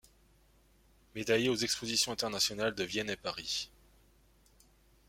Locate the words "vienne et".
2.83-3.15